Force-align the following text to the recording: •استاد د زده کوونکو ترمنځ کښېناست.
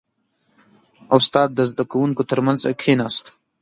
•استاد 1.17 1.49
د 1.55 1.59
زده 1.69 1.83
کوونکو 1.91 2.21
ترمنځ 2.29 2.59
کښېناست. 2.79 3.25